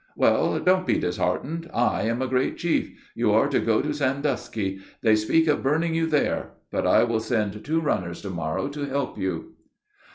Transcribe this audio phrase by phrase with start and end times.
[0.15, 1.69] "Well; don't be disheartened.
[1.71, 2.89] I am a great chief.
[3.13, 4.79] You are to go to Sandusky.
[5.03, 6.53] They speak of burning you there.
[6.71, 9.53] But I will send two runners to morrow to help you."